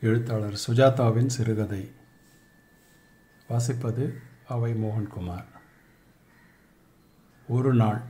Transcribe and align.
எழுத்தாளர் 0.00 0.60
சுஜாதாவின் 0.68 1.26
சிறுகதை. 1.26 1.90
வாசிப்பது 3.48 4.12
அவை 4.46 4.72
மோகன்குமார். 4.72 5.44
ஒரு 7.48 7.74
நாள் 7.74 8.02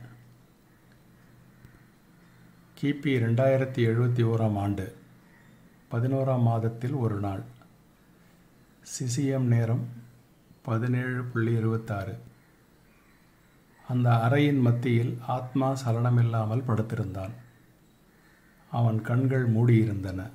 கிபி 2.81 3.19
ரெண்டாயிரத்தி 3.19 3.79
எழுபத்தி 3.85 4.23
ஓராம் 4.23 4.57
ஆண்டு 4.57 4.95
பதினோராம் 5.91 6.41
மாதத்தில் 6.41 6.91
ஒரு 6.91 7.19
நாள் 7.19 7.43
சிசிஎம் 8.81 9.47
நேரம் 9.53 9.87
பதினேழு 10.61 11.23
புள்ளி 11.23 11.53
இருபத்தாறு. 11.53 12.17
அந்த 13.87 14.09
அறையின் 14.09 14.59
மத்தியில் 14.59 15.19
ஆத்மா 15.27 15.77
சலனமில்லாமல் 15.85 16.63
படுத்திருந்தான். 16.67 17.31
அவன் 18.71 19.01
கண்கள் 19.01 19.53
மூடியிருந்தன. 19.53 20.29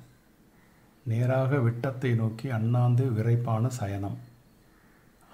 நேராக 1.03 1.59
விட்டத்தை 1.59 2.15
நோக்கி 2.15 2.49
அண்ணாந்து 2.49 3.05
விரைப்பான 3.11 3.67
சயனம். 3.67 4.17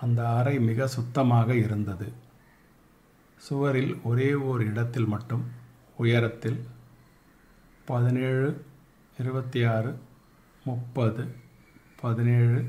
அந்த 0.02 0.30
அறை 0.30 0.60
மிக 0.60 0.88
சுத்தமாக 0.88 1.56
இருந்தது. 1.56 2.12
சுவரில் 3.38 3.94
ஒரே 4.04 4.34
ஓர் 4.34 4.62
இடத்தில் 4.62 5.06
மட்டும் 5.06 5.44
உயரத்தில் 5.98 6.60
பதினேழு 7.86 8.50
இருபத்தி 9.18 9.66
ஆறு 9.66 9.92
முப்பது 10.64 11.24
பதினேழு 12.02 12.60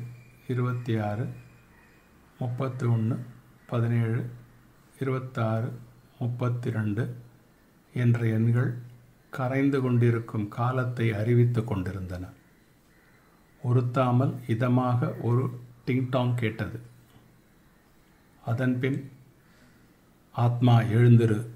இருபத்தி 0.46 1.00
ஆறு 1.00 1.24
முப்பத்தி 2.38 2.86
ஒன்று 2.86 3.16
பதினேழு 3.66 4.30
இருபத்தாறு 5.00 5.68
முப்பத்தி 6.18 6.70
ரெண்டு 6.70 7.04
என்ற 7.94 8.26
எண்கள் 8.26 8.70
கரைந்து 9.30 9.80
கொண்டிருக்கும் 9.80 10.48
காலத்தை 10.48 11.12
அறிவித்து 11.12 11.64
கொண்டிருந்தன. 11.64 12.24
உறுத்தாமல் 13.64 14.34
இதமாக 14.46 15.20
ஒரு 15.20 15.60
டிங்டாங் 15.86 16.34
கேட்டது. 16.34 16.80
அதன்பின் 18.44 19.10
ஆத்மா 20.32 20.80
எழுந்திரு 20.80 21.46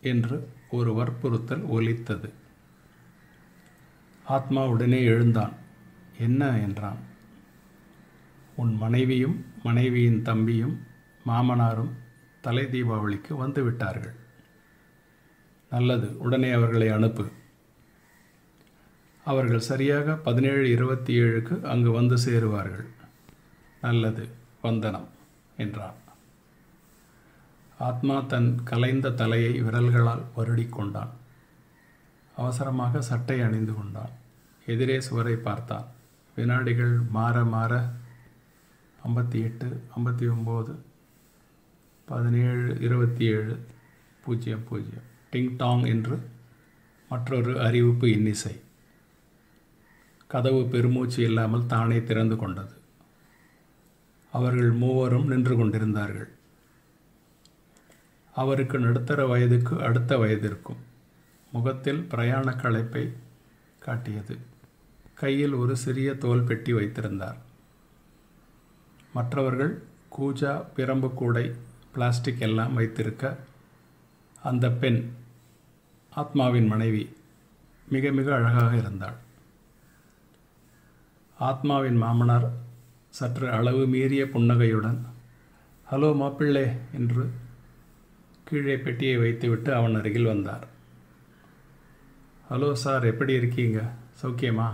என்று 0.00 0.50
ஒரு 0.70 0.94
வற்புறுத்தல் 0.94 1.66
ஒலித்தது. 1.66 2.32
ஆத்மா 4.24 4.66
உடனே 4.66 5.04
எழுந்தான். 5.04 5.52
என்ன? 6.18 6.58
என்றான். 6.58 6.98
உன் 8.56 8.74
மனைவியும் 8.74 9.44
மனைவியின் 9.62 10.22
தம்பியும் 10.22 10.80
மாமனாரும் 11.26 11.90
தலை 12.40 12.64
தீபாவளிக்கு 12.64 13.28
வந்துவிட்டார்கள் 13.28 14.14
நல்லது 15.70 16.18
உடனே 16.18 16.50
அவர்களை 16.50 16.88
அனுப்பு. 16.88 17.27
அவர்கள் 19.30 19.68
சரியாக 19.70 20.14
பதினேழு 20.26 20.64
இருபத்தி 20.70 21.12
ஏழுக்கு 21.20 21.56
அங்கு 21.72 21.90
வந்து 21.90 22.16
சேருவார்கள். 22.24 22.86
நல்லது 23.80 24.24
வந்தனம் 24.62 25.08
என்றான். 25.56 25.98
ஆத்மா 27.78 28.16
தன் 28.32 28.48
கலைந்த 28.70 29.10
தலையை 29.10 29.52
விரல்களால் 29.62 30.24
வருடி 30.36 30.68
கொண்டான். 30.68 31.12
அவசரமாக 32.36 33.00
சட்டை 33.00 33.40
அணிந்து 33.40 33.74
கொண்டான். 33.74 34.14
எதிரே 34.66 34.96
சுவரை 35.00 35.34
பார்த்தான். 35.46 35.86
வினாடிகள் 36.36 36.94
மாற 37.10 37.44
மாற 37.54 37.72
ஐம்பத்தி 39.06 39.38
எட்டு 39.48 39.68
ஐம்பத்தி 39.96 40.26
ஒம்பது 40.34 40.74
பதினேழு 42.04 42.76
இருபத்தி 42.80 43.24
ஏழு 43.24 43.54
பூஜ்ஜியம் 44.24 44.64
பூஜ்ஜியம். 44.68 45.06
டிங் 45.32 45.52
டாங் 45.56 45.84
என்று 45.94 46.16
மற்றொரு 47.08 47.52
அறிவிப்பு 47.60 48.06
இன்னிசை. 48.10 48.54
கதவு 50.28 50.66
பெருமூச்சு 50.66 51.22
இல்லாமல் 51.22 51.66
தானே 51.66 52.02
திறந்து 52.02 52.36
கொண்டது. 52.36 52.74
அவர்கள் 54.32 54.70
மூவரும் 54.70 55.26
நின்று 55.26 55.56
கொண்டிருந்தார்கள். 55.56 56.28
அவருக்கு 58.34 58.78
நடுத்தர 58.78 59.26
வயதுக்கு 59.26 59.82
அடுத்த 59.82 60.16
வயதிற்கும் 60.16 60.82
முகத்தில் 61.52 62.02
பிரயாண 62.02 62.50
களைப்பை 62.50 63.12
காட்டியது. 63.78 64.38
கையில் 65.14 65.52
ஒரு 65.52 65.76
சிறிய 65.76 66.14
தோல் 66.14 66.42
பெட்டி 66.42 66.72
வைத்திருந்தார். 66.72 67.36
மற்றவர்கள் 69.12 69.82
கூஜா 70.18 70.64
பிரம்பு 70.76 71.14
கூடை 71.14 71.54
பிளாஸ்டிக் 71.92 72.40
எல்லாம் 72.40 72.74
வைத்திருக்க 72.74 73.38
அந்த 74.42 74.70
பெண் 74.70 75.10
ஆத்மாவின் 76.16 76.66
மனைவி 76.66 77.16
மிக 77.88 78.10
மிக 78.10 78.34
அழகாக 78.34 78.76
இருந்தாள். 78.76 79.26
ஆத்மாவின் 81.40 82.02
மாமனார் 82.02 82.50
சற்று 83.08 83.50
அளவு 83.50 83.86
மீறிய 83.86 84.28
புன்னகையுடன் 84.28 85.06
ஹலோ 85.90 86.14
மாப்பிள்ளே 86.16 86.76
என்று 86.92 87.30
கீழே 88.44 88.76
பெட்டியை 88.76 89.16
வைத்துவிட்டு 89.16 89.74
அவன் 89.74 89.94
அருகில் 89.94 90.24
வந்தார். 90.24 90.66
ஹலோ 92.50 92.72
சார் 92.72 93.04
எப்படி 93.04 93.32
இருக்கீங்க? 93.32 93.90
சௌக்கியமா? 94.22 94.70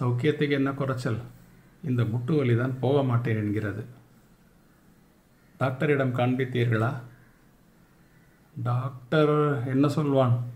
சௌக்கியத்துக்கு 0.00 0.50
என்ன 0.50 0.72
குறைச்சல்? 0.72 1.18
இந்த 1.84 2.02
முட்டு 2.02 2.36
வலி 2.36 2.56
தான் 2.56 2.78
போக 2.80 3.02
மாட்டேன் 3.02 3.36
என்கிறது. 3.36 3.86
டாக்டரிடம் 5.58 6.14
காண்பித்தீர்களா? 6.14 6.94
டாக்டர் 8.62 9.66
என்ன 9.66 9.88
சொல்வான்? 9.88 10.50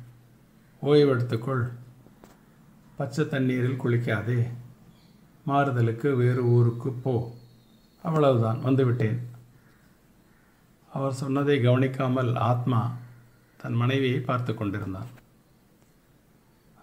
ஓய்வெடுத்துக்கொள் 0.82 1.77
பச்சை 2.98 3.28
தண்ணீரில் 3.28 3.80
குளிக்காதே. 3.80 4.48
மாறுதலுக்கு 5.46 6.16
வேறு 6.16 6.44
ஊருக்கு 6.44 6.92
போ. 6.92 7.34
அவ்வளவுதான் 8.02 8.64
வந்துவிட்டேன். 8.64 9.18
அவர் 10.92 11.12
சொன்னதை 11.12 11.60
கவனிக்காமல் 11.60 12.34
ஆத்மா 12.34 12.96
தன் 13.56 13.72
மனைவியை 13.72 14.20
பார்த்து 14.20 14.54
கொண்டிருந்தான். 14.54 15.06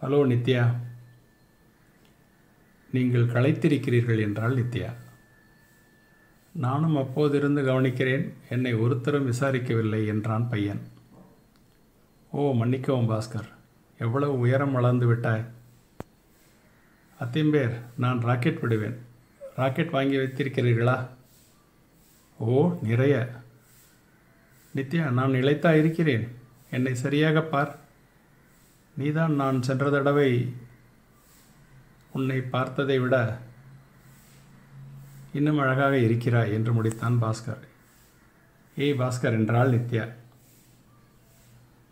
ஹலோ 0.02 0.20
நித்யா. 0.32 0.76
நீங்கள் 2.92 3.26
களைத்திருக்கிறீர்கள் 3.26 4.20
என்றால் 4.20 4.56
நித்யா. 4.56 4.94
நானும் 6.52 6.96
அப்போதிருந்து 6.96 7.64
கவனிக்கிறேன். 7.64 8.34
என்னை 8.50 8.74
ஒருத்தரும் 8.74 9.32
விசாரிக்கவில்லை 9.32 10.06
என்றான் 10.06 10.50
பையன். 10.50 10.82
ஓ 12.32 12.54
மன்னிக்கவும் 12.54 13.10
பாஸ்கர். 13.10 13.52
எவ்வளவு 13.98 14.40
உயரம் 14.40 14.72
வளர்ந்து 14.72 15.08
விட்டாய். 15.08 15.46
அத்திம்பேர் 17.20 17.82
நான் 17.98 18.20
ராக்கெட் 18.20 18.60
விடுவேன். 18.60 19.02
ராக்கெட் 19.56 19.90
வாங்கி 19.90 20.18
வைத்திருக்கிறீர்களா? 20.18 21.08
ஓ 22.38 22.78
நிறைய. 22.84 23.30
நித்யா 24.76 25.10
நான் 25.10 25.32
இழைத்தா 25.32 25.78
இருக்கிறேன். 25.78 26.36
என்னை 26.72 26.96
சரியாக 26.96 27.42
பார். 27.42 27.80
நீதான் 28.98 29.34
நான் 29.34 29.62
சென்ற 29.62 29.90
தடவை 29.90 30.54
உன்னை 32.12 32.42
பார்த்ததை 32.42 33.00
விட 33.00 33.40
இன்னும் 35.34 35.58
அழகாக 35.58 35.98
இருக்கிறாய் 35.98 36.54
என்று 36.54 36.84
முடித்தான் 36.84 37.18
பாஸ்கர். 37.22 37.64
ஏய் 38.78 38.94
பாஸ்கர் 38.94 39.32
என்றாள் 39.32 39.72
நித்யா. 39.72 40.14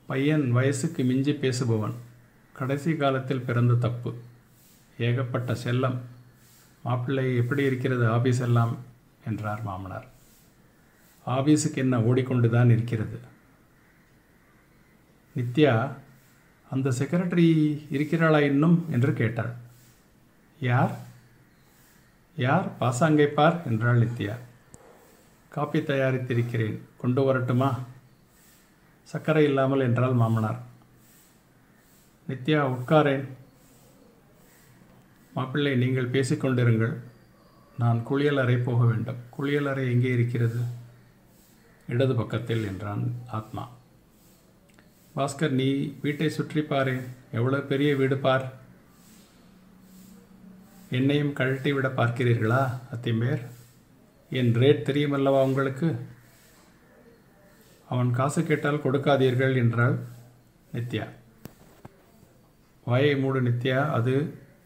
பையன் 0.06 0.52
வயசுக்கு 0.52 1.04
மிஞ்சி 1.04 1.32
பேசுபவன். 1.32 1.94
கடைசி 2.54 2.96
காலத்தில் 2.96 3.42
பிறந்த 3.42 3.74
தப்பு. 3.74 4.16
ஏகப்பட்ட 4.98 5.54
செல்லம். 5.54 5.98
மாப்பிள்ளை 6.84 7.36
எப்படி 7.36 7.64
இருக்கிறது 7.64 8.08
ஆபீஸ் 8.08 8.40
எல்லாம்? 8.40 8.78
என்றார் 9.26 9.64
மாமனார். 9.64 10.06
ஆபீஸுக்கு 11.28 11.76
என்ன 11.76 12.02
ஓடிக்கொண்டு 12.02 12.50
தான் 12.50 12.70
இருக்கிறது? 12.70 13.20
நித்யா 15.36 15.94
அந்த 16.70 16.90
செக்ரட்டரி 16.90 17.86
இருக்கிறாளா 17.90 18.40
இன்னும்? 18.40 18.86
என்று 18.92 19.14
கேட்டாள். 19.14 19.54
யார்? 20.60 20.98
யார் 22.36 22.72
பாசாங்கை 22.80 23.26
பார்? 23.26 23.64
என்றாள் 23.66 24.00
நித்யா. 24.00 24.38
காப்பி 25.50 25.80
தயாரித்திருக்கிறேன். 25.80 26.80
கொண்டு 26.98 27.24
வரட்டுமா? 27.24 27.80
சர்க்கரை 29.04 29.44
இல்லாமல் 29.44 29.80
என்றால் 29.80 30.14
மாமனார். 30.14 30.62
நித்யா 32.30 32.60
உட்காரேன். 32.60 33.28
மாப்பிள்ளை 35.36 35.74
நீங்கள் 35.84 36.14
பேசிக்கொண்டிருங்கள். 36.16 36.96
நான் 37.82 38.00
குளியல் 38.08 38.42
அறை 38.42 38.58
போக 38.58 38.82
வேண்டும். 38.90 39.22
குளியல் 39.36 39.70
அறை 39.72 39.86
எங்கே 39.94 40.12
இருக்கிறது? 40.18 40.60
இடது 41.94 42.14
பக்கத்தில் 42.20 42.66
என்றான் 42.72 43.06
ஆத்மா. 43.38 43.64
பாஸ்கர் 45.16 45.56
நீ 45.62 45.70
வீட்டை 46.04 46.30
சுற்றி 46.36 46.62
பாரு 46.62 46.94
எவ்வளோ 47.38 47.60
பெரிய 47.72 47.90
வீடு 48.02 48.18
பார். 48.18 48.46
என்னையும் 50.98 51.34
கழட்டி 51.40 51.72
விட 51.74 51.88
பார்க்கிறீர்களா 52.00 52.62
அத்திம்பேர்? 52.96 53.44
என் 54.40 54.54
ரேட் 54.62 54.88
தெரியுமல்லவா 54.90 55.42
உங்களுக்கு? 55.50 55.90
அவன் 57.90 58.12
காசு 58.20 58.42
கேட்டால் 58.44 58.84
கொடுக்காதீர்கள் 58.86 59.56
என்றாள் 59.64 59.98
நித்யா. 60.76 61.06
வாயை 62.88 63.12
மூடு 63.24 63.42
நித்யா 63.42 63.82
அது 63.98 64.14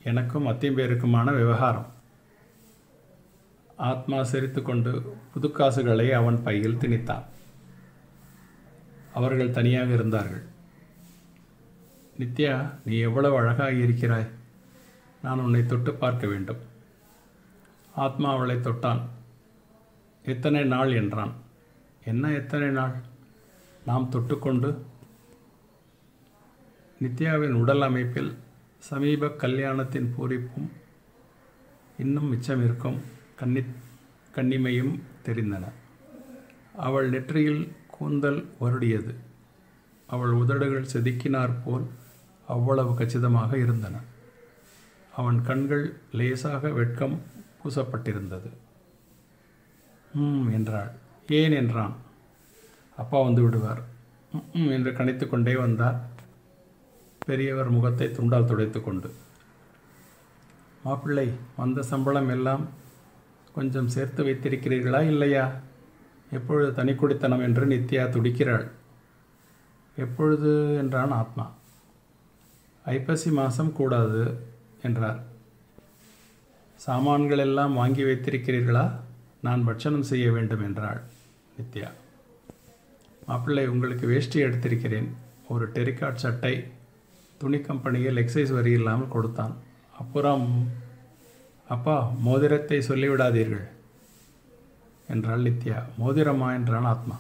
எனக்கும் 0.03 0.47
அத்திம்பேருக்குமான 0.47 1.35
விவகாரம். 1.35 1.85
ஆத்மா 3.77 4.23
சிரித்துக்கொண்டு 4.23 5.17
புதுக்காசுகளை 5.35 6.11
அவன் 6.11 6.44
பையில் 6.44 6.77
திணித்தான். 6.77 7.23
அவர்கள் 9.13 9.51
தனியாக 9.51 9.94
இருந்தார்கள். 9.94 10.44
நித்யா 12.19 12.73
நீ 12.85 12.97
எவ்வளவு 12.97 13.38
அழகாக 13.38 13.71
இருக்கிறாய். 13.71 14.29
நான் 15.23 15.39
உன்னை 15.39 15.65
தொட்டு 15.65 15.94
பார்க்க 15.94 16.27
வேண்டும். 16.27 16.57
ஆத்மா 17.95 18.31
அவளை 18.31 18.55
தொட்டான். 18.55 19.01
எத்தனை 20.23 20.63
நாள் 20.63 20.91
என்றான். 20.91 21.33
என்ன 22.05 22.31
எத்தனை 22.31 22.67
நாள்? 22.67 22.95
நாம் 23.85 24.09
தொட்டுக்கொண்டு? 24.11 24.77
நித்யாவின் 27.01 27.51
உடல் 27.51 27.81
அமைப்பில் 27.81 28.38
சமீப 28.77 29.27
கல்யாணத்தின் 29.27 30.09
பூரிப்பும் 30.18 30.69
இன்னும் 31.97 32.25
மிச்சம் 32.25 32.63
இருக்கும் 32.63 33.01
கன்னி 33.35 33.63
கன்னிமையும் 34.35 35.00
தெரிந்தன. 35.25 35.63
அவள் 36.75 37.09
நெற்றியில் 37.09 37.71
கூந்தல் 37.88 38.50
வருடியது. 38.62 39.15
அவள் 40.07 40.29
உதடுகள் 40.29 40.85
செதுக்கினார் 40.94 41.56
போல் 41.65 41.88
அவ்வளவு 42.47 42.94
கச்சிதமாக 42.94 43.57
இருந்தன. 43.57 44.00
அவன் 45.12 45.41
கண்கள் 45.41 45.94
லேசாக 46.12 46.69
வெட்கம் 46.69 47.21
பூசப்பட்டிருந்தது. 47.63 48.50
ம் 50.13 50.51
என்றாள். 50.51 50.91
ஏன் 51.27 51.51
என்றான். 51.51 51.95
அப்பா 52.97 53.21
வந்து 53.21 53.41
விடுவார். 53.41 53.81
ம் 54.53 54.69
என்று 54.69 54.91
கணித்து 54.91 55.27
கொண்டே 55.27 55.56
வந்தார். 55.56 56.15
பெரியவர் 57.27 57.69
முகத்தை 57.69 58.07
துண்டால் 58.07 58.45
துடைத்து 58.45 58.83
கொண்டு. 58.83 59.13
மாப்பிள்ளை 60.83 61.31
வந்த 61.57 61.81
சம்பளம் 61.81 62.29
எல்லாம் 62.29 62.68
கொஞ்சம் 63.53 63.88
சேர்த்து 63.88 64.24
வைத்திருக்கிறீர்களா 64.24 65.01
இல்லையா? 65.01 65.59
எப்பொழுது 66.31 66.74
தனி 66.74 66.94
குடித்தனம் 66.94 67.39
என்று 67.39 67.65
நித்யா 67.65 68.09
துடிக்கிறாள். 68.09 68.68
எப்பொழுது? 69.95 70.75
என்றான் 70.75 71.12
ஆத்மா. 71.12 71.53
ஐப்பசி 72.83 73.31
மாதம் 73.31 73.73
கூடாது 73.73 74.47
என்றார். 74.83 75.23
சாமான்கள் 76.75 77.38
எல்லாம் 77.38 77.73
வாங்கி 77.73 78.03
வைத்திருக்கிறீர்களா? 78.03 78.91
நான் 79.41 79.63
பட்சணம் 79.63 80.03
செய்ய 80.03 80.31
வேண்டும் 80.31 80.63
என்றாள் 80.63 81.01
நித்யா. 81.57 81.91
மாப்பிள்ளை 83.25 83.68
உங்களுக்கு 83.68 84.07
வேஷ்டி 84.07 84.44
எடுத்திருக்கிறேன். 84.44 85.07
ஒரு 85.47 85.69
டெரிகாட் 85.69 86.13
சட்டை 86.13 86.71
துணி 87.37 87.61
கம்பெனியில் 87.61 88.15
எக்ஸைஸ் 88.15 88.53
வரி 88.53 88.71
இல்லாமல் 88.71 89.07
கொடுத்தான். 89.07 89.55
அப்புறம் 89.99 90.69
அப்பா 91.67 92.11
மோதிரத்தை 92.19 92.77
சொல்லிவிடாதீர்கள் 92.77 93.67
என்றாள் 95.07 95.41
நித்யா. 95.41 95.83
மோதிரமா? 95.99 96.53
என்றான் 96.53 96.83
ஆத்மா. 96.83 97.19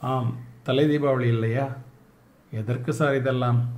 ஆம் 0.00 0.36
தலை 0.62 0.84
தீபாவளி 0.84 1.26
இல்லையா? 1.26 1.76
எதற்கு 2.50 2.92
சார் 2.92 3.14
இதெல்லாம்? 3.14 3.68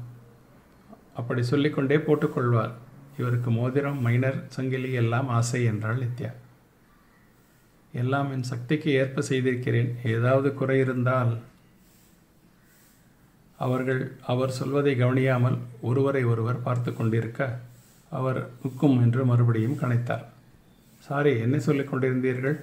அப்படி 1.14 1.42
சொல்லிக்கொண்டே 1.42 1.96
போட்டுக்கொள்வார். 1.96 2.72
இவருக்கு 3.18 3.50
மோதிரம் 3.50 4.00
மைனர் 4.00 4.44
சங்கிலி 4.48 4.92
எல்லாம் 4.92 5.28
ஆசை 5.28 5.64
என்றாள் 5.64 5.98
நித்யா. 5.98 6.32
எல்லாம் 7.92 8.30
என் 8.30 8.42
சக்திக்கு 8.42 8.90
ஏற்ப 8.90 9.20
செய்திருக்கிறேன். 9.20 9.96
ஏதாவது 10.04 10.54
குறை 10.54 10.78
இருந்தால் 10.78 11.38
அவர்கள் 13.58 14.18
அவர் 14.26 14.50
சொல்வதை 14.50 14.94
கவனியாமல் 14.96 15.58
ஒருவரை 15.80 16.24
ஒருவர் 16.24 16.62
பார்த்து 16.62 16.94
கொண்டிருக்க 16.94 17.58
அவர் 18.10 18.48
உக்கும் 18.62 19.00
என்று 19.00 19.24
மறுபடியும் 19.24 19.78
கணைத்தார் 19.78 20.24
சாரி 21.00 21.38
என்ன 21.38 21.58
சொல்லிக் 21.58 21.94
கொண்டிருந்தீர்கள்? 21.94 22.60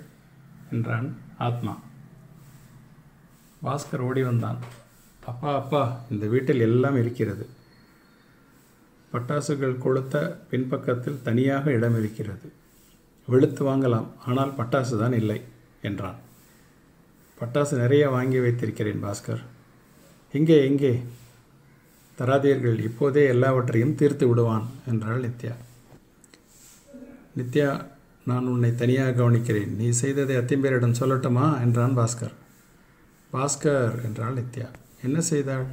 என்றான் 0.72 1.18
ஆத்மா. 1.38 1.80
பாஸ்கர் 3.66 4.00
ஓடி 4.00 4.24
வந்தான். 4.24 4.57
அப்பா 5.25 5.56
அப்பா 5.56 6.01
இந்த 6.10 6.25
வீட்டில் 6.25 6.60
எல்லாம் 6.60 6.98
இருக்கிறது. 6.98 7.50
பட்டாசுகள் 9.13 9.81
கொளுத்த 9.86 10.36
பின்பக்கத்தில் 10.50 11.22
தனியாக 11.22 11.72
இடம் 11.72 11.98
இருக்கிறது. 12.00 12.51
வெளுத்து 13.28 13.63
வாங்கலாம் 13.69 14.07
ஆனால் 14.25 14.54
பட்டாசு 14.57 15.00
தான் 15.00 15.13
இல்லை 15.13 15.42
என்றான். 15.81 16.16
பட்டாசு 17.42 17.72
நிறைய 17.72 18.10
வாங்கி 18.10 18.40
வைத்திருக்கிறேன் 18.40 19.04
பாஸ்கர். 19.04 19.44
இங்கே 20.33 20.65
எங்கே 20.65 21.03
தராதீர்கள் 22.18 22.80
இப்போதே 22.80 23.27
எல்லாவற்றையும் 23.27 23.95
தீர்த்து 23.95 24.27
விடுவான் 24.27 24.65
என்றாள் 24.88 25.21
நித்யா. 25.21 25.56
நித்யா 27.38 27.85
நான் 28.25 28.47
உன்னை 28.47 28.75
தனியாக 28.75 29.12
கவனிக்கிறேன். 29.12 29.75
நீ 29.75 29.89
செய்ததை 29.89 30.35
அத்திம்பேரிடம் 30.38 31.00
சொல்லட்டுமா? 31.00 31.62
என்றான் 31.62 31.97
பாஸ்கர். 31.97 32.33
பாஸ்கர் 33.33 34.03
என்றாள் 34.03 34.33
நித்யா. 34.33 34.68
என்ன 35.01 35.21
செய்தாள்? 35.21 35.65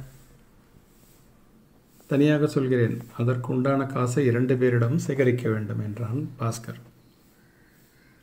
தனியாக 2.07 2.47
சொல்கிறேன். 2.47 3.01
அதற்கு 3.17 3.53
உண்டான 3.53 3.85
காசை 3.85 4.25
இரண்டு 4.25 4.55
பேரிடம் 4.55 4.95
சேகரிக்க 4.95 5.49
வேண்டும் 5.49 5.79
என்றான் 5.79 6.29
பாஸ்கர். 6.39 6.81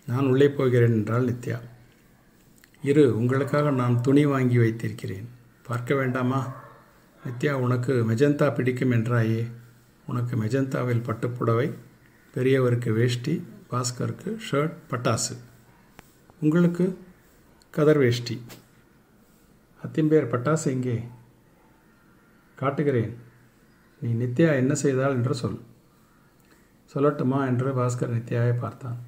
நான் 0.06 0.26
உள்ளே 0.26 0.48
போகிறேன் 0.48 0.92
என்றாள் 0.92 1.24
நித்யா. 1.24 1.60
இரு 2.82 3.16
உங்களுக்காக 3.16 3.70
நான் 3.70 4.02
துணி 4.02 4.26
வாங்கி 4.26 4.58
வைத்திருக்கிறேன். 4.58 5.28
பார்க்க 5.68 5.94
வேண்டாமா? 5.94 6.52
நித்யா 7.24 7.52
உனக்கு 7.52 7.92
மெஜந்தா 7.92 8.54
பிடிக்கும் 8.54 8.90
என்றாயே. 8.90 9.50
உனக்கு 10.06 10.36
மெஜந்தாவில் 10.36 11.02
பட்டுப்புடவை 11.02 11.74
பெரியவருக்கு 12.34 12.92
வேஷ்டி 12.92 13.46
பாஸ்கருக்கு 13.70 14.38
ஷர்ட் 14.50 14.72
பட்டாசு. 14.90 15.36
உங்களுக்கு 16.40 16.98
கதர் 17.70 17.98
வேஷ்டி. 17.98 18.42
அத்திம்பேர் 19.82 20.30
பட்டாசு 20.30 20.64
எங்கே? 20.64 21.02
காட்டுகிறேன். 22.54 23.16
நீ 24.00 24.24
நித்யா 24.24 24.54
என்ன 24.54 24.74
செய்தாள் 24.74 25.12
என்று 25.12 25.34
சொல். 25.34 25.60
சொல்லட்டுமா 26.94 27.46
என்று 27.46 27.74
பாஸ்கர் 27.76 28.14
நித்யாவை 28.14 28.58
பார்த்தான். 28.58 28.98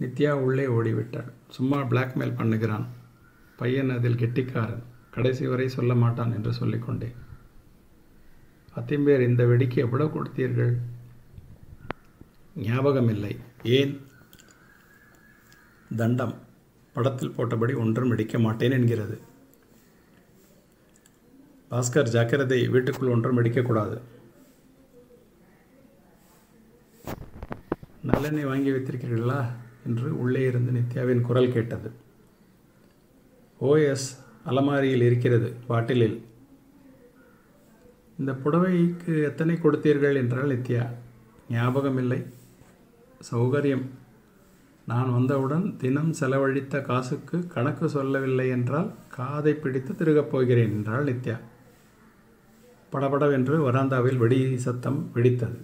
நித்யா 0.00 0.30
உள்ளே 0.30 0.66
ஓடிவிட்டாள். 0.66 1.32
சும்மா 1.48 1.80
பிளாக்மெயில் 1.80 2.36
பண்ணுகிறான். 2.36 2.86
பையன் 3.56 3.90
அதில் 3.90 4.16
கெட்டிக்காரன். 4.16 4.92
கடைசி 5.14 5.46
வரை 5.46 5.68
சொல்ல 5.68 5.94
மாட்டான் 5.94 6.32
என்று 6.32 6.52
சொல்லிக்கொண்டேன். 6.52 7.14
அத்திம்பேர் 8.76 9.20
இந்த 9.20 9.44
வெடிக்கு 9.44 9.76
எவ்வளவு 9.76 10.24
கொடுத்தீர்கள்? 10.24 10.76
ஞாபகம் 12.56 13.08
இல்லை 13.08 13.38
ஏன்? 13.62 14.00
தண்டம். 15.96 16.34
படத்தில் 16.92 17.30
போட்டபடி 17.30 17.76
ஒன்றும் 17.76 18.12
வெடிக்க 18.12 18.40
மாட்டேன் 18.40 18.70
என்கிறது. 18.70 19.20
பாஸ்கர் 21.70 22.08
ஜாக்கிரதை 22.08 22.68
வீட்டுக்குள் 22.68 23.08
ஒன்றும் 23.08 23.38
வெடிக்கக்கூடாது. 23.38 24.00
நல்லெண்ணெய் 28.02 28.44
வாங்கி 28.44 28.70
வைத்திருக்கிறீர்களா? 28.70 29.46
என்று 29.86 30.18
உள்ளே 30.18 30.42
இருந்து 30.42 30.80
நித்யாவின் 30.80 31.20
குரல் 31.20 31.52
கேட்டது. 31.52 31.92
ஓஎஸ் 33.60 34.22
அலமாரியில் 34.44 35.02
இருக்கிறது 35.02 35.54
பாட்டிலில். 35.66 36.22
இந்த 38.18 38.32
புடவைக்கு 38.32 39.24
எத்தனை 39.24 39.54
கொடுத்தீர்கள் 39.54 40.16
என்றால் 40.16 40.48
நித்யா 40.48 40.82
ஞாபகமில்லை. 41.50 42.26
சௌகரியம். 43.32 43.84
நான் 44.86 45.12
வந்தவுடன் 45.12 45.76
தினம் 45.76 46.12
செலவழித்த 46.12 46.80
காசுக்கு 46.82 47.46
கணக்கு 47.46 47.88
சொல்லவில்லை 47.88 48.48
என்றால் 48.48 48.92
காதை 49.08 49.54
பிடித்து 49.54 49.94
திருகப் 49.94 50.30
போகிறேன் 50.30 50.72
என்றாள் 50.72 51.04
நித்யா. 51.04 51.36
படபடவென்று 52.90 53.72
வராந்தாவில் 53.72 54.16
வெடி 54.16 54.58
சத்தம் 54.58 55.10
வெடித்தது. 55.14 55.58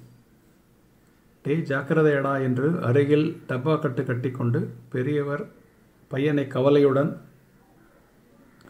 டே 1.42 1.56
ஜாக்கிரதையடா 1.56 2.42
என்று 2.42 2.82
அருகில் 2.82 3.42
டப்பா 3.48 3.78
கட்டு 3.78 4.04
கட்டிக்கொண்டு 4.04 4.70
பெரியவர் 4.88 5.48
பையனை 6.08 6.46
கவலையுடன் 6.46 7.20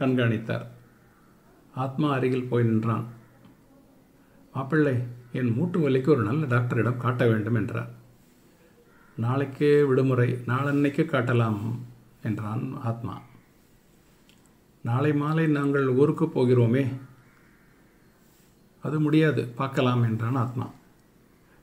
கண்காணித்தார். 0.00 0.66
ஆத்மா 1.74 2.12
அருகில் 2.12 2.48
போய் 2.48 2.64
நின்றான். 2.64 3.04
மாப்பிள்ளை 4.54 5.02
என் 5.32 5.52
மூட்டு 5.52 5.88
வலிக்கு 5.88 6.08
ஒரு 6.08 6.22
நல்ல 6.22 6.46
டாக்டரிடம் 6.46 6.96
காட்ட 6.96 7.26
வேண்டும் 7.26 7.54
என்றார். 7.54 7.90
நாளைக்கு 9.16 9.86
விடுமுறை 9.86 10.32
நாளன்னைக்கு 10.46 11.04
காட்டலாம் 11.04 11.78
என்றான் 12.22 12.76
ஆத்மா. 12.80 13.20
நாளை 14.82 15.14
மாலை 15.14 15.46
நாங்கள் 15.46 15.88
ஊருக்கு 15.88 16.24
போகிறோமே. 16.24 16.98
அது 18.82 19.00
முடியாது 19.00 19.46
பார்க்கலாம் 19.46 20.02
என்றான் 20.02 20.34
ஆத்மா. 20.34 20.70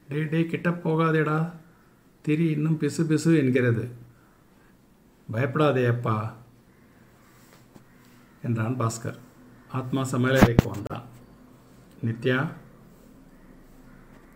டே 0.09 0.23
டே 0.23 0.45
கிட்ட 0.45 0.69
போகாதேடா. 0.69 1.51
திரி 2.21 2.49
இன்னும் 2.49 2.77
பிசு 2.79 3.03
பிசு 3.07 3.37
என்கிறது. 3.37 3.91
பயப்படாதே 5.31 5.85
அப்பா. 5.85 6.36
என்றான் 8.43 8.79
பாஸ்கர். 8.79 9.17
ஆத்மா 9.71 10.01
சமையலறைக்கு 10.01 10.69
வந்தான். 10.69 11.03
நித்யா 12.05 12.47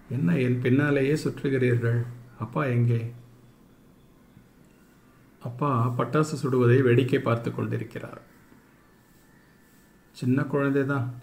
என்ன 0.09 0.37
என் 0.37 0.61
பின்னாலேயே 0.61 1.13
சுற்றுகிறீர்கள்? 1.13 2.05
அப்பா 2.39 2.65
எங்கே? 2.65 3.13
அப்பா 5.39 5.93
பட்டாசு 5.97 6.35
சுடுவதை 6.43 6.81
வேடிக்கை 6.81 7.19
பார்த்து 7.19 7.51
கொண்டிருக்கிறார். 7.51 8.21
சின்ன 10.11 10.43
குழந்தை 10.43 10.85
தான் 10.85 11.13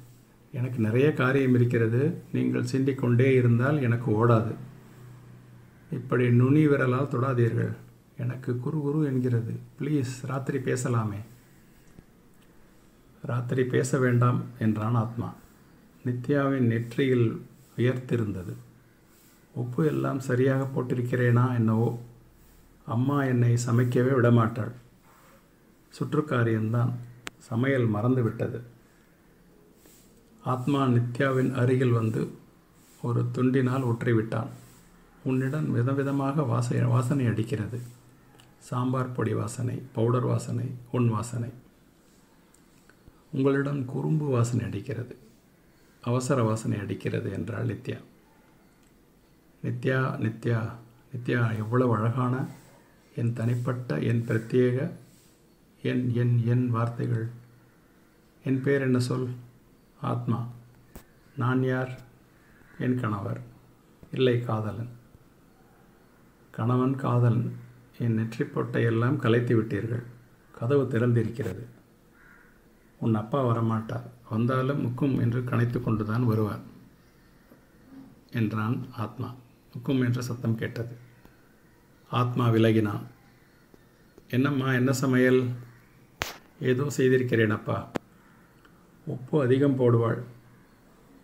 எனக்கு 0.52 0.78
நிறைய 0.78 1.12
காரியம் 1.12 1.54
இருக்கிறது. 1.54 2.23
நீங்கள் 2.32 2.64
சிந்திக்கொண்டே 2.64 3.35
இருந்தால் 3.35 3.82
எனக்கு 3.82 4.26
ஓடாது. 4.26 4.54
இப்படி 5.90 6.30
நுனி 6.30 6.66
விரலால் 6.66 7.12
தொடாதீர்கள். 7.12 7.76
எனக்கு 8.18 8.58
குரு 8.58 8.80
குரு 8.80 9.06
என்கிறது. 9.06 9.61
ப்ளீஸ் 9.80 10.14
ராத்திரி 10.23 10.58
பேசலாமே. 10.58 11.20
ராத்திரி 13.22 13.64
பேச 13.64 13.98
வேண்டாம் 13.98 14.42
என்றான் 14.58 14.94
ஆத்மா. 14.94 15.34
நித்யாவின் 16.04 16.66
நெற்றியில் 16.66 17.46
உயர்த்திருந்தது. 17.76 18.54
உப்பு 19.52 19.87
எல்லாம் 19.87 20.20
சரியாக 20.20 20.68
போட்டிருக்கிறேனா 20.75 21.54
என்னவோ. 21.54 21.98
அம்மா 22.87 23.25
என்னை 23.25 23.58
சமைக்கவே 23.66 24.10
விடமாட்டாள். 24.10 24.72
சுற்றுக்காரியம்தான் 25.98 26.90
சமையல் 27.38 27.87
மறந்து 27.87 28.22
விட்டது 28.22 28.62
ஆத்மா 30.42 30.87
நித்யாவின் 30.87 31.52
அருகில் 31.52 31.90
வந்து 31.90 32.30
ஒரு 33.02 33.25
துண்டினால் 33.34 33.84
ஊற்றிவிட்டான். 33.84 34.46
உன்னிடம் 35.25 35.76
விதவிதமாக 35.76 36.46
வாச 36.46 36.87
வாசனை 36.87 37.26
அடிக்கிறது. 37.26 37.80
சாம்பார் 38.58 39.12
பொடி 39.12 39.34
வாசனை 39.34 39.82
பவுடர் 39.92 40.25
வாசனை 40.25 40.75
உன் 40.90 41.08
வாசனை. 41.08 41.48
உங்களிடம் 43.32 43.85
குறும்பு 43.85 44.26
வாசனை 44.26 44.64
அடிக்கிறது 44.64 45.16
அவசர 46.02 46.42
வாசனை 46.42 46.78
அடிக்கிறது 46.78 47.32
என்றால் 47.32 47.66
நித்யா. 47.66 47.99
நித்யா 49.64 50.16
நித்யா 50.18 50.70
நித்யா 51.12 51.56
எவ்வளவு 51.56 51.97
அழகான 51.97 52.47
என் 53.16 53.32
தனிப்பட்ட 53.32 53.99
என் 53.99 54.25
பிரத்யேக 54.28 54.90
என் 55.82 56.14
என் 56.14 56.42
என் 56.47 56.70
வார்த்தைகள். 56.70 57.28
என் 58.44 58.62
பேர் 58.62 58.80
என்ன 58.80 58.99
சொல்? 58.99 59.28
ஆத்மா. 60.00 60.49
நான் 61.37 61.64
யார்? 61.64 62.00
என் 62.78 63.00
கணவர். 63.00 63.40
இல்லை 64.12 64.44
காதலன். 64.44 64.88
கணவன் 66.50 66.97
காதலன். 66.97 67.56
என் 67.99 68.18
நெற்றிப்பொட்டை 68.18 68.40
பொட்டையெல்லாம் 68.40 69.16
கலைத்து 69.16 69.62
விட்டீர்கள். 69.62 70.02
கதவு 70.52 70.82
திறந்திருக்கிறது. 70.82 71.64
உன் 72.99 73.14
அப்பா 73.14 73.47
வரமாட்டார். 73.47 74.11
வந்தாலும் 74.31 74.87
முக்கும் 74.87 75.21
என்று 75.21 75.40
கணைத்து 75.40 75.81
கொண்டுதான் 75.81 76.25
வருவார் 76.25 76.61
என்றான் 78.33 78.87
ஆத்மா. 78.97 79.35
முக்கும் 79.75 80.00
என்ற 80.00 80.21
சத்தம் 80.21 80.57
கேட்டது. 80.57 80.97
ஆத்மா 82.11 82.49
விலகினான். 82.49 83.02
என்னம்மா 84.28 84.73
என்ன 84.73 84.93
சமையல்? 84.93 85.49
ஏதோ 86.61 86.90
செய்திருக்கிறேன் 86.90 87.50
அப்பா. 87.50 87.90
உப்பு 89.05 89.43
அதிகம் 89.43 89.78
போடுவாள். 89.78 90.23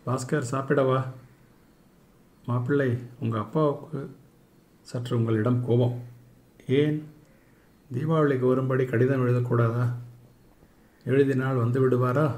பாஸ்கர் 0.07 0.51
சாப்பிடவா? 0.51 1.05
மாப்பிள்ளை 2.47 2.99
உங்கள் 3.21 3.41
அப்பாவுக்கு 3.41 4.17
சற்று 4.81 5.17
உங்களிடம் 5.17 5.67
கோபம். 5.67 6.03
ஏன்? 6.67 7.09
தீபாவளிக்கு 7.93 8.49
வரும்படி 8.49 8.85
கடிதம் 8.85 9.27
எழுதக்கூடாதா? 9.27 9.93
எழுதினால் 11.05 11.55
வந்து 11.55 11.89
விடுவாரா? 11.89 12.35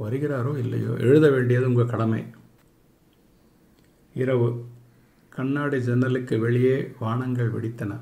வருகிறாரோ 0.00 0.56
இல்லையோ? 0.56 0.90
எழுத 0.90 1.30
வேண்டியது 1.30 1.66
உங்கள் 1.66 1.86
கடமை. 1.86 2.24
இரவு. 4.14 4.64
கண்ணாடி 5.28 5.80
ஜன்னலுக்கு 5.80 6.38
வெளியே 6.38 6.92
வானங்கள் 6.98 7.52
வெடித்தன. 7.52 8.00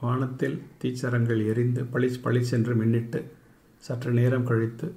வானத்தில் 0.00 0.62
தீச்சரங்கள் 0.82 1.46
எரிந்து 1.46 1.82
பளிச் 1.82 2.22
பளிச்சென்று 2.22 2.74
மின்னிட்டு 2.74 3.22
சற்று 3.76 4.12
நேரம் 4.12 4.44
கழித்து 4.44 4.94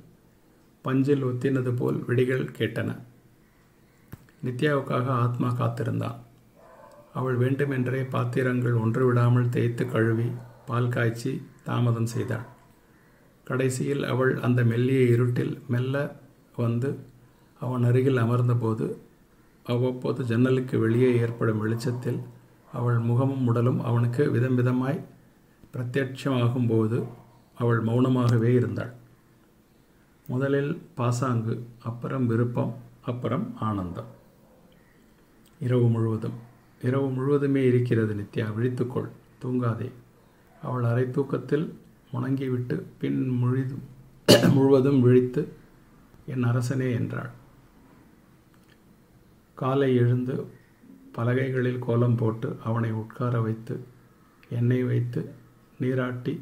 பஞ்சில் 0.81 1.25
ஒத்தினது 1.25 1.75
போல் 1.75 2.03
வெடிகள் 2.07 2.49
கேட்டன. 2.57 2.97
நித்யாவுக்காக 4.43 5.05
ஆத்மா 5.05 5.51
காத்திருந்தான். 5.51 6.19
அவள் 7.13 7.35
வேண்டுமென்றே 7.35 8.03
பாத்திரங்கள் 8.03 8.73
ஒன்று 8.73 9.05
விடாமல் 9.05 9.49
தேய்த்து 9.49 9.89
கழுவி 9.89 10.31
பால் 10.65 10.89
காய்ச்சி 10.89 11.41
தாமதம் 11.63 12.05
செய்தாள். 12.05 12.53
கடைசியில் 13.45 14.03
அவள் 14.03 14.39
அந்த 14.39 14.63
மெல்லிய 14.63 15.01
இருட்டில் 15.05 15.61
மெல்ல 15.67 15.95
வந்து 16.55 16.89
அவன் 17.61 17.83
அருகில் 17.83 18.17
அமர்ந்தபோது 18.17 18.85
அவ்வப்போது 19.65 20.23
ஜன்னலுக்கு 20.23 20.79
வெளியே 20.79 21.15
ஏற்படும் 21.15 21.59
வெளிச்சத்தில் 21.59 22.19
அவள் 22.71 22.99
முகமும் 22.99 23.47
உடலும் 23.47 23.79
அவனுக்கு 23.81 24.31
விதம் 24.31 24.57
விதமாய் 24.57 24.99
பிரத்யட்சமாகும்போது 25.73 26.97
அவள் 27.57 27.79
மௌனமாகவே 27.83 28.49
இருந்தாள். 28.55 28.93
முதலில் 30.27 30.81
பாசாங்கு 30.95 31.53
அப்புறம் 31.83 32.25
விருப்பம் 32.25 32.73
அப்புறம் 33.01 33.45
ஆனந்தம். 33.59 34.11
இரவு 35.59 35.87
முழுவதும் 35.89 36.37
இரவு 36.81 37.07
முழுவதுமே 37.09 37.63
இருக்கிறது 37.65 38.13
நித்யா 38.13 38.47
விழித்துக்கொள் 38.57 39.09
தூங்காதே. 39.43 39.89
அவள் 40.61 40.83
அரை 40.83 41.11
தூக்கத்தில் 41.11 41.65
முணங்கிவிட்டு 42.15 42.75
பின் 42.99 43.21
முழுதும் 43.33 43.83
முழுவதும் 44.55 44.99
விழித்து 45.01 45.41
என் 46.25 46.43
அரசனே 46.43 46.87
என்றாள். 46.91 47.31
காலை 49.57 49.95
எழுந்து 49.95 50.35
பலகைகளில் 51.11 51.79
கோலம் 51.79 52.15
போட்டு 52.15 52.49
அவனை 52.63 52.91
உட்கார 52.91 53.41
வைத்து 53.41 53.75
எண்ணெய் 54.49 54.83
வைத்து 54.83 55.21
நீராட்டி 55.79 56.33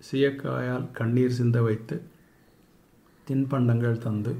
சீயக்காயால் 0.00 0.86
கண்ணீர் 0.92 1.30
சிந்த 1.30 1.58
வைத்து 1.62 1.96
தின்பண்டங்கள் 3.26 3.98
தந்து 3.98 4.32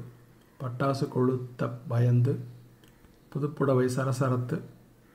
பட்டாசு 0.59 1.05
கொளுத்த 1.07 1.69
பயந்து 1.87 2.33
புதுப்புடவை 3.31 3.87
சரசரத்து 3.95 4.57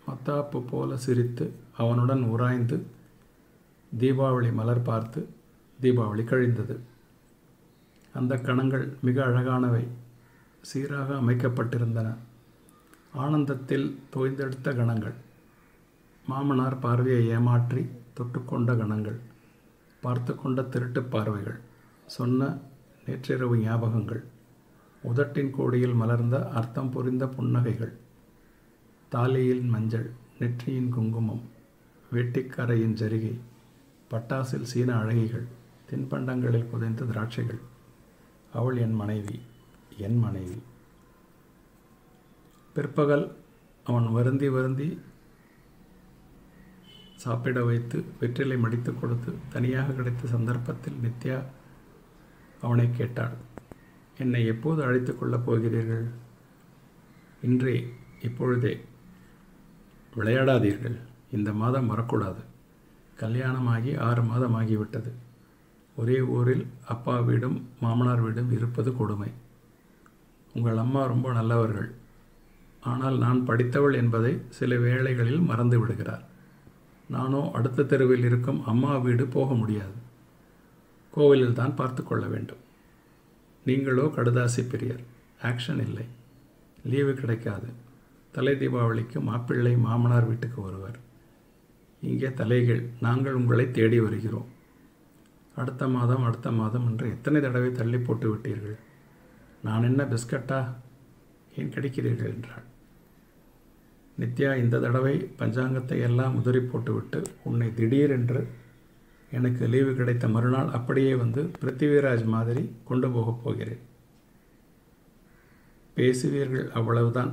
மத்தாப்பு 0.06 0.58
போல 0.62 0.96
சிரித்து 0.96 1.46
அவனுடன் 1.76 2.22
உராய்ந்து 2.24 2.78
தீபாவளி 3.92 4.50
மலர் 4.52 4.82
பார்த்து 4.82 5.20
தீபாவளி 5.80 6.24
கழிந்தது. 6.24 6.80
அந்த 8.14 8.36
கணங்கள் 8.36 8.96
மிக 9.02 9.24
அழகானவை. 9.24 9.88
சீராக 10.60 11.14
அமைக்கப்பட்டிருந்தன. 11.14 12.14
ஆனந்தத்தில் 13.12 13.98
தோய்ந்தெடுத்த 14.14 14.76
கணங்கள். 14.76 15.14
மாமனார் 16.26 16.78
பார்வையை 16.78 17.28
ஏமாற்றி 17.28 17.86
தொட்டுக்கொண்ட 18.16 18.76
கணங்கள். 18.76 19.18
பார்த்து 20.00 20.34
கொண்ட 20.34 20.62
திருட்டு 20.62 21.02
பார்வைகள். 21.02 21.58
சொன்ன 22.06 22.58
நேற்றிரவு 23.06 23.56
ஞாபகங்கள். 23.56 24.22
உதட்டின் 25.02 25.50
கோடியில் 25.50 25.94
மலர்ந்த 25.94 26.48
அர்த்தம் 26.48 26.90
புரிந்த 26.90 27.26
புன்னகைகள். 27.26 27.92
தாலியில் 29.10 29.64
மஞ்சள் 29.64 30.10
நெற்றியின் 30.38 30.88
குங்குமம் 30.88 31.42
வேட்டிக்கரையின் 32.12 32.94
ஜரிகை 32.94 33.38
பட்டாசில் 34.10 34.62
சீன 34.62 35.02
அழகிகள். 35.02 35.46
தின்பண்டங்களில் 35.90 36.68
புதைந்த 36.70 37.04
திராட்சைகள். 37.04 37.60
அவள் 38.52 38.76
என் 38.76 38.92
மனைவி 38.92 39.40
என் 39.96 40.18
மனைவி. 40.18 40.62
பிற்பகல் 42.74 43.36
அவன் 43.84 44.12
வருந்தி 44.12 44.48
வருந்தி 44.48 45.00
சாப்பிட 47.16 47.64
வைத்து 47.64 48.04
வெற்றிலை 48.20 48.58
மடித்து 48.58 48.98
கொடுத்து 48.98 49.34
தனியாக 49.48 49.92
கிடைத்த 49.92 50.28
சந்தர்ப்பத்தில் 50.28 50.98
நித்யா 51.02 51.42
அவனை 52.60 52.90
கேட்டாள் 52.92 53.34
என்னை 54.18 54.46
எப்போது 54.46 54.82
அழைத்து 54.82 55.18
கொள்ளப் 55.18 55.46
போகிறீர்கள்? 55.46 56.08
இன்றே 57.42 57.92
இப்பொழுதே. 58.22 58.84
விளையாடாதீர்கள். 60.16 60.98
இந்த 61.32 61.52
மாதம் 61.52 61.86
வரக்கூடாது. 61.86 62.40
கல்யாணமாகி 63.20 63.98
ஆறு 63.98 64.22
மாதம் 64.22 64.60
ஆகிவிட்டது 64.60 65.12
ஒரே 66.00 66.18
ஊரில் 66.36 66.64
அப்பா 66.92 67.14
வீடும் 67.28 67.56
மாமனார் 67.82 68.22
வீடும் 68.24 68.50
இருப்பது 68.56 68.90
கொடுமை. 68.96 69.30
உங்கள் 70.54 70.82
அம்மா 70.84 71.02
ரொம்ப 71.12 71.28
நல்லவர்கள். 71.32 71.90
ஆனால் 72.92 73.16
நான் 73.24 73.40
படித்தவள் 73.48 73.96
என்பதை 74.02 74.32
சில 74.58 74.78
வேளைகளில் 74.84 75.48
மறந்து 75.50 75.78
விடுகிறார். 75.80 76.24
நானோ 77.10 77.40
அடுத்த 77.58 77.86
தெருவில் 77.90 78.26
இருக்கும் 78.28 78.60
அம்மா 78.64 78.92
வீடு 79.06 79.24
போக 79.36 79.54
முடியாது. 79.54 79.96
கோவிலில் 81.14 81.58
தான் 81.60 81.74
பார்த்து 81.74 82.02
கொள்ள 82.02 82.24
வேண்டும். 82.26 82.62
நீங்களோ 83.66 84.04
கடுதாசி 84.16 84.62
பிரியர். 84.72 85.02
ஆக்ஷன் 85.48 85.80
இல்லை. 85.86 86.06
லீவு 86.92 87.12
கிடைக்காது. 87.14 87.68
தலை 88.34 88.54
தீபாவளிக்கு 88.54 89.18
மாப்பிள்ளை 89.28 89.74
மாமனார் 89.86 90.28
வீட்டுக்கு 90.30 90.58
வருவர். 90.66 90.98
இங்கே 92.02 92.28
தலைகள். 92.40 92.82
நாங்கள் 93.06 93.38
உங்களை 93.40 93.66
தேடி 93.70 94.00
வருகிறோம். 94.00 94.48
அடுத்த 95.60 95.88
மாதம் 95.88 96.24
அடுத்த 96.24 96.50
மாதம் 96.50 96.86
என்று 96.88 97.06
எத்தனை 97.08 97.40
தடவை 97.40 97.72
தள்ளி 97.72 97.98
போட்டு 97.98 98.34
விட்டீர்கள்? 98.34 98.78
நான் 99.62 99.82
என்ன 99.82 100.04
பிஸ்கட்டா? 100.04 100.60
ஏன் 101.58 101.70
கிடைக்கிறீர்கள்? 101.70 102.34
என்றாள். 102.34 102.66
நித்யா 104.18 104.56
இந்த 104.56 104.80
தடவை 104.80 105.30
பஞ்சாங்கத்தை 105.38 106.00
எல்லாம் 106.00 106.36
உதறி 106.36 106.60
போட்டுவிட்டு 106.60 107.22
உன்னை 107.44 107.74
திடீரென்று 107.74 108.48
எனக்கு 109.30 109.66
லீவு 109.66 109.94
கிடைத்த 109.94 110.28
மறுநாள் 110.28 110.68
அப்படியே 110.68 111.14
வந்து 111.14 111.50
பிருத்திவிராஜ் 111.60 112.24
மாதிரி 112.24 112.62
கொண்டு 112.84 113.10
போகப் 113.10 113.44
போகிறேன். 113.44 113.82
பேசுவீர்கள் 115.96 116.70
அவ்வளவுதான். 116.70 117.32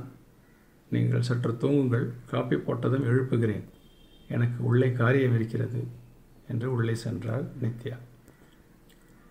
நீங்கள் 0.90 1.22
சற்று 1.22 1.52
தூங்குங்கள். 1.52 2.06
காப்பி 2.26 2.56
போட்டதும் 2.56 3.08
எழுப்புகிறேன். 3.10 3.64
எனக்கு 4.28 4.64
உள்ளே 4.64 4.92
காரியம் 4.92 5.34
இருக்கிறது 5.34 5.86
என்று 6.48 6.72
உள்ளே 6.72 6.94
சென்றாள் 7.04 7.46
நித்யா. 7.62 7.96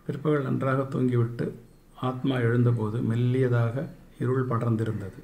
பிற்பகல் 0.07 0.41
நன்றாக 0.41 0.81
தூங்கிவிட்டு 0.81 1.51
ஆத்மா 1.95 2.35
எழுந்தபோது 2.37 2.99
மெல்லியதாக 2.99 3.87
இருள் 4.19 4.47
படர்ந்திருந்தது. 4.47 5.19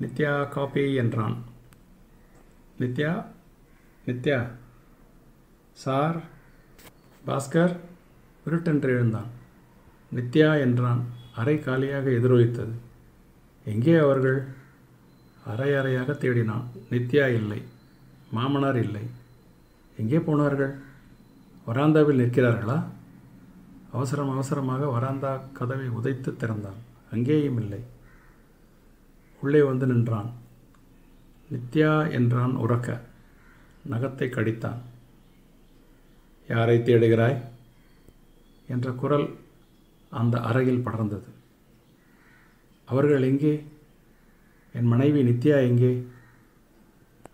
நித்யா 0.00 0.48
காப்பி 0.48 0.94
என்றான். 0.94 1.36
நித்யா 2.80 3.24
நித்யா 4.06 4.46
சார் 5.72 6.22
பாஸ்கர் 7.26 7.76
விருட்டென்று 8.44 8.88
எழுந்தான். 8.88 9.30
நித்யா 10.14 10.60
என்றான். 10.60 11.04
அறை 11.36 11.58
காலியாக 11.58 12.10
எதிரொலித்தது. 12.10 12.72
எங்கே 13.64 13.94
அவர்கள்? 13.94 14.44
அரை 15.46 15.70
அறையாக 15.70 16.12
தேடினான். 16.12 16.62
நித்யா 16.90 17.34
இல்லை. 17.34 17.62
மாமனார் 18.30 18.82
இல்லை. 18.82 19.02
எங்கே 19.96 20.18
போனார்கள்? 20.18 20.74
வராந்தாவில் 21.66 22.20
நிற்கிறார்களா? 22.22 22.84
அவசரம் 23.98 24.30
அவசரமாக 24.30 24.86
வராந்தா 24.86 25.36
கதவை 25.52 25.88
உதைத்து 25.88 26.36
திறந்தான். 26.36 26.78
அங்கேயும் 27.12 27.60
இல்லை. 27.60 27.80
உள்ளே 29.40 29.62
வந்து 29.62 29.86
நின்றான். 29.86 30.32
நித்யா 31.50 32.10
என்றான் 32.10 32.56
உறக்க. 32.56 33.00
நகத்தை 33.90 34.28
கடித்தான். 34.28 34.78
யாரை 36.48 36.78
தேடுகிறாய்? 36.78 37.40
என்ற 38.68 38.90
குரல் 38.90 39.36
அந்த 40.10 40.40
அறையில் 40.40 40.84
படர்ந்தது. 40.84 41.28
அவர்கள் 42.84 43.22
எங்கே? 43.22 43.66
என் 44.72 44.86
மனைவி 44.86 45.22
நித்யா 45.22 45.60
எங்கே? 45.60 46.06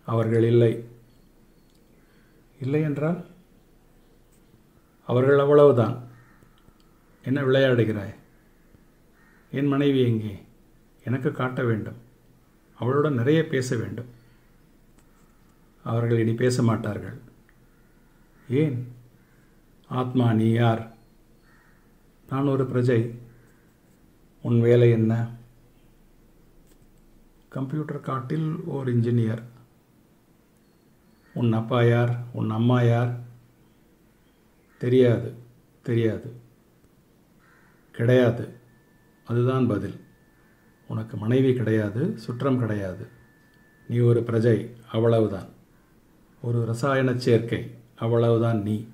அவர்கள் 0.05 0.43
இல்லை. 0.43 0.83
இல்லை 2.61 2.81
என்றால்? 2.81 3.25
அவர்கள் 5.07 5.39
அவ்வளவுதான். 5.39 6.13
என்ன 7.25 7.41
விளையாடுகிறாய்? 7.41 8.13
என் 9.51 9.67
மனைவி 9.67 10.01
எங்கே? 10.01 10.43
எனக்கு 11.03 11.31
காட்ட 11.31 11.63
வேண்டும். 11.63 11.97
அவளுடன் 12.79 13.13
நிறைய 13.13 13.47
பேச 13.47 13.75
வேண்டும். 13.75 14.09
அவர்கள் 15.83 16.17
இனி 16.17 16.33
பேச 16.33 16.63
மாட்டார்கள். 16.63 17.19
ஏன்? 18.49 18.95
ஆத்மா 19.87 20.33
நீ 20.33 20.51
யார்? 20.51 20.95
நான் 22.29 22.45
ஒரு 22.45 22.63
பிரஜை. 22.63 23.17
உன் 24.41 24.61
வேலை 24.61 24.89
என்ன? 24.89 25.29
கம்ப்யூட்டர் 27.49 27.99
காட்டில் 27.99 28.55
ஓர் 28.65 28.95
இன்ஜினியர். 28.95 29.43
உன் 31.33 31.53
அப்பா 31.53 31.83
யார்? 31.83 32.23
உன் 32.33 32.49
அம்மா 32.49 32.81
யார்? 32.81 33.19
தெரியாது 34.77 35.35
தெரியாது. 35.81 36.43
கிடையாது. 37.95 38.53
அதுதான் 39.25 39.67
பதில். 39.67 40.03
உனக்கு 40.87 41.17
மனைவி 41.17 41.53
கிடையாது 41.53 42.17
சுற்றம் 42.17 42.59
கிடையாது. 42.59 43.07
நீ 43.87 43.97
ஒரு 43.97 44.19
பிரஜை 44.19 44.71
அவ்வளவுதான். 44.91 45.47
ஒரு 46.41 46.65
ரசாயன 46.65 47.17
சேர்க்கை 47.17 47.75
அவ்வளவுதான் 47.95 48.61
நீ. 48.61 48.87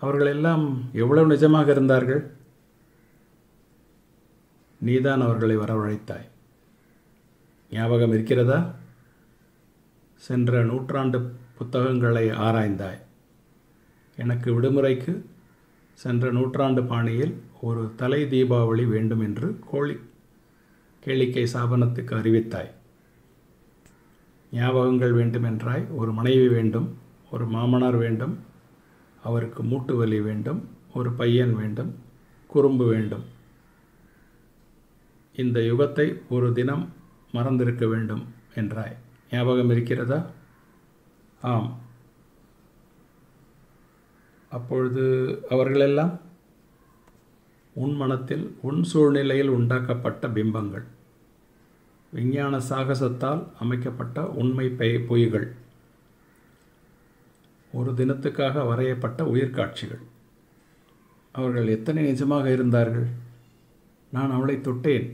அவர்கள் 0.00 0.26
எல்லாம் 0.26 0.90
எவ்வளவு 0.92 1.30
நிஜமாக 1.30 1.68
இருந்தார்கள்? 1.68 2.32
நீதான் 4.80 5.20
அவர்களை 5.20 5.58
வரவழைத்தாய். 5.58 6.28
ஞாபகம் 7.70 8.12
இருக்கிறதா? 8.12 8.74
சென்ற 10.14 10.64
நூற்றாண்டு 10.64 11.36
புத்தகங்களை 11.58 12.30
ஆராய்ந்தாய். 12.30 13.00
எனக்கு 14.16 14.60
விடுமுறைக்கு 14.60 15.24
சென்ற 15.94 16.32
நூற்றாண்டு 16.32 16.84
பாணியில் 16.84 17.42
ஒரு 17.60 17.92
தலை 17.96 18.24
தீபாவளி 18.24 18.88
வேண்டும் 18.88 19.20
என்று 19.20 19.58
கோழி 19.60 19.94
கேளிக்கை 21.06 21.46
சாபனத்துக்கு 21.52 22.14
அறிவித்தாய். 22.14 22.70
ஞாபகங்கள் 24.52 25.12
வேண்டுமென்றாய் 25.12 25.86
ஒரு 25.86 26.12
மனைவி 26.12 26.48
வேண்டும் 26.48 26.98
ஒரு 27.30 27.46
மாமனார் 27.46 27.96
வேண்டும் 27.96 28.38
அவருக்கு 29.22 29.62
மூட்டு 29.62 29.96
வலி 29.96 30.20
வேண்டும் 30.20 30.68
ஒரு 30.94 31.12
பையன் 31.12 31.56
வேண்டும் 31.56 31.94
குறும்பு 32.46 32.86
வேண்டும். 32.86 33.24
இந்த 35.36 35.60
யுகத்தை 35.60 36.20
ஒரு 36.30 36.52
தினம் 36.52 36.92
மறந்திருக்க 37.32 37.86
வேண்டும் 37.86 38.24
என்றாய். 38.54 38.96
ஞாபகம் 39.30 39.70
இருக்கிறதா? 39.70 40.30
ஆம். 41.42 41.83
அப்பொழுது 44.56 45.04
அவர்களெல்லாம் 45.50 46.14
உன் 47.74 47.94
மனத்தில் 47.96 48.44
உன் 48.60 48.82
சூழ்நிலையில் 48.82 49.54
உண்டாக்கப்பட்ட 49.58 50.28
பிம்பங்கள் 50.28 50.86
விஞ்ஞான 52.12 52.54
சாகசத்தால் 52.68 53.42
அமைக்கப்பட்ட 53.60 54.26
உண்மை 54.40 54.66
பெய் 54.78 55.06
பொய்கள் 55.08 55.46
ஒரு 57.72 57.90
தினத்துக்காக 57.90 58.66
வரையப்பட்ட 58.66 59.20
உயிர்காட்சிகள். 59.34 60.02
அவர்கள் 61.32 61.68
எத்தனை 61.68 62.00
நிஜமாக 62.10 62.46
இருந்தார்கள்? 62.46 63.06
நான் 64.10 64.34
அவளை 64.36 64.56
தொட்டேன் 64.56 65.06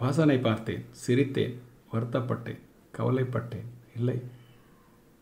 வாசனை 0.00 0.38
பார்த்தேன் 0.38 0.82
சிரித்தேன் 1.02 1.54
வருத்தப்பட்டேன் 1.92 2.60
கவலைப்பட்டேன். 2.98 3.68
இல்லை 3.96 4.18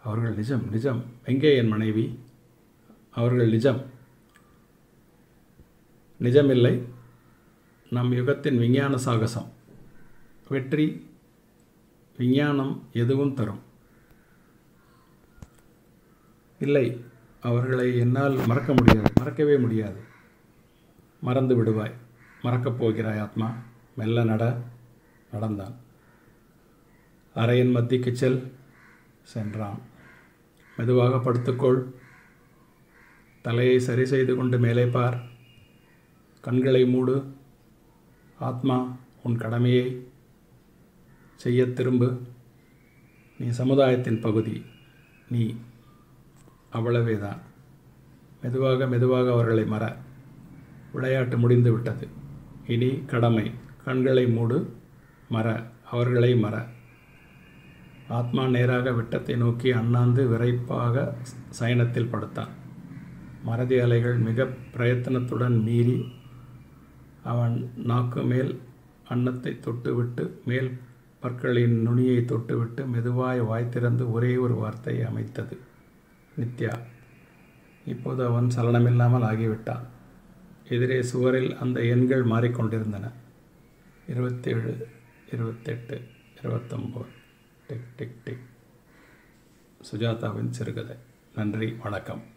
அவர்கள் 0.03 0.35
நிஜம் 0.35 0.67
நிஜம். 0.71 1.03
எங்கே 1.25 1.57
என் 1.57 1.69
மனைவி? 1.69 2.07
அவர்கள் 3.15 3.49
நிஜம். 3.49 3.87
நிஜமில்லை. 6.21 6.83
நம் 7.91 8.13
யுகத்தின் 8.13 8.59
விஞ்ஞான 8.59 8.97
சாகசம். 8.97 9.53
வெற்றி 10.49 11.11
விஞ்ஞானம் 12.17 12.83
எதுவும் 12.93 13.35
தரும். 13.35 13.61
இல்லை 16.59 17.05
அவர்களை 17.41 17.99
என்னால் 17.99 18.47
மறக்க 18.47 18.73
முடியாது 18.73 19.13
மறக்கவே 19.19 19.57
முடியாது. 19.57 20.01
மறந்து 21.21 21.65
விடுவாய். 21.65 21.95
மறக்கப் 22.43 22.79
போகிறாய் 22.79 23.19
ஆத்மா. 23.19 23.55
மெல்ல 23.97 24.25
நட 24.25 24.63
நடந்தான். 25.33 25.75
அறையின் 27.35 27.73
மத்திக்கு 27.73 28.17
செல் 28.17 28.55
சென்றான். 29.23 29.79
மெதுவாக 30.77 31.17
படுத்துக்கொள். 31.17 32.03
தலையை 33.45 33.81
சரி 33.81 34.05
செய்து 34.05 34.37
கொண்டு 34.37 34.59
மேலே 34.59 34.87
பார். 34.87 35.21
கண்களை 36.41 36.87
மூடு. 36.87 37.35
ஆத்மா 38.39 38.97
உன் 39.23 39.37
கடமையை 39.37 40.07
செய்ய 41.35 41.67
திரும்பு. 41.67 42.21
நீ 43.39 43.49
சமுதாயத்தின் 43.49 44.21
பகுதி. 44.21 44.65
நீ 45.29 45.57
அவ்வளவே 46.73 47.19
தான் 47.19 47.41
மெதுவாக 48.43 48.87
மெதுவாக 48.87 49.31
அவர்களை 49.31 49.65
மற. 49.65 49.97
விளையாட்டு 50.93 51.39
முடிந்து 51.39 51.73
விட்டது. 51.73 52.09
இனி 52.67 53.05
கடமை. 53.07 53.51
கண்களை 53.85 54.27
மூடு. 54.27 54.77
மற. 55.29 55.71
அவர்களை 55.91 56.37
மற. 56.37 56.67
ஆத்மா 58.09 58.47
நேராக 58.47 58.93
விட்டத்தை 58.93 59.37
நோக்கி 59.37 59.73
அண்ணாந்து 59.73 60.29
விரைப்பாக 60.29 61.17
சயனத்தில் 61.61 62.11
படுத்தான். 62.11 62.63
மறதி 63.45 63.79
அலைகள் 63.79 64.17
மிக 64.17 64.49
பிரயத்தனத்துடன் 64.77 65.63
மீறி 65.63 66.13
அவன் 67.23 67.73
நாக்கு 67.77 68.23
மேல் 68.23 68.61
அன்னத்தை 69.09 69.53
தொட்டுவிட்டு 69.53 70.31
மேல் 70.45 70.79
பற்களின் 71.21 71.83
நுனியை 71.83 72.17
தொட்டுவிட்டு 72.17 72.87
மெதுவாய் 72.87 73.41
வாய்த்திறந்து 73.43 74.11
ஒரே 74.11 74.37
ஒரு 74.37 74.55
வார்த்தையை 74.55 75.05
அமைத்தது. 75.05 75.59
நித்யா 76.41 76.79
இப்போது 77.87 78.25
அவன் 78.25 78.47
சலனமில்லாமல் 78.57 79.25
ஆகிவிட்டான். 79.25 79.85
எதிரே 80.69 81.03
சுவரில் 81.03 81.57
அந்த 81.57 81.85
எண்கள் 81.85 82.25
மாறிக்கொண்டிருந்தன. 82.25 83.13
இருபத்தேழு 84.09 84.89
இருபத்தெட்டு 85.33 86.03
இருபத்தொம்போது. 86.43 87.13
Tick 87.67 87.97
tick 87.97 88.25
tick. 88.25 88.45
சுஜாதாவின் 89.93 90.51
சிறுகதை. 90.51 90.97
நன்றி 91.35 91.73
வணக்கம். 91.83 92.34